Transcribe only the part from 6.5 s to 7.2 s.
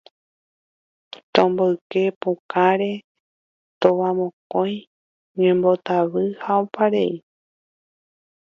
oparei